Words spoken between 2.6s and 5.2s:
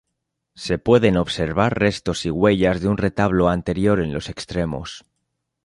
de un retablo anterior en los extremos.